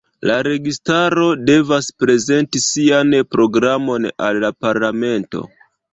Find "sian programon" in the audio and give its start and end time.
2.69-4.09